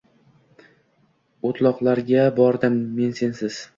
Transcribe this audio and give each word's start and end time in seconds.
O‘tloqlarga 1.51 2.25
bordim 2.41 2.81
men 2.97 3.15
sensiz 3.21 3.61